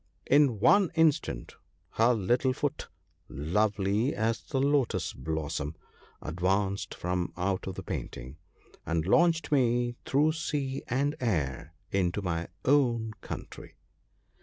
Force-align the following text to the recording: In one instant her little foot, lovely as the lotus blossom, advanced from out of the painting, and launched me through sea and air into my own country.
In 0.25 0.59
one 0.59 0.89
instant 0.95 1.57
her 1.91 2.11
little 2.15 2.53
foot, 2.53 2.87
lovely 3.29 4.15
as 4.15 4.41
the 4.41 4.59
lotus 4.59 5.13
blossom, 5.13 5.75
advanced 6.23 6.95
from 6.95 7.31
out 7.37 7.67
of 7.67 7.75
the 7.75 7.83
painting, 7.83 8.37
and 8.83 9.05
launched 9.05 9.51
me 9.51 9.97
through 10.07 10.31
sea 10.31 10.81
and 10.87 11.15
air 11.19 11.75
into 11.91 12.23
my 12.23 12.47
own 12.65 13.13
country. 13.21 13.75